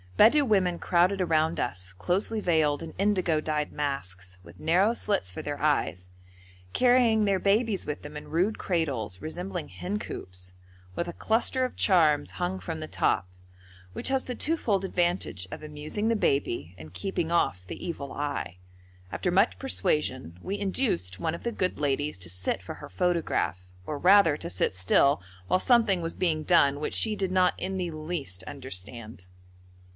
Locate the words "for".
5.31-5.41, 22.61-22.75